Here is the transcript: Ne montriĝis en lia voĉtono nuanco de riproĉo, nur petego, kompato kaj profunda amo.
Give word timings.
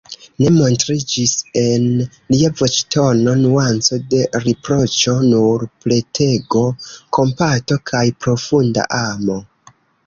Ne 0.43 0.51
montriĝis 0.53 1.33
en 1.63 1.85
lia 2.35 2.49
voĉtono 2.61 3.35
nuanco 3.43 4.01
de 4.15 4.23
riproĉo, 4.47 5.15
nur 5.35 5.67
petego, 5.85 6.67
kompato 7.19 7.83
kaj 7.93 8.05
profunda 8.27 8.91
amo. 9.05 9.41